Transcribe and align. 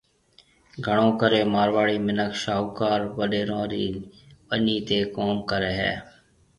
گھڻو 0.85 1.07
ڪرَي 1.19 1.41
مارواڙي 1.53 1.97
مِنک 2.05 2.31
شاھوڪار 2.41 2.99
وڏيرون 3.17 3.63
رِي 3.71 3.85
ٻنِي 4.47 4.77
تي 4.87 4.97
ڪوم 5.15 5.33
ڪرَي 5.49 5.71
ھيَََ 5.79 5.93